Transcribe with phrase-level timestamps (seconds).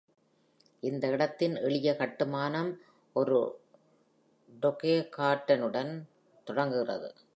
[0.79, 2.71] இந்த இடத்தின் எளிய கட்டுமானம்
[3.13, 3.37] ஒரு
[4.61, 6.03] டோடெகாஹெட்ரானுடன்
[6.43, 7.09] தொடங்குகிறது.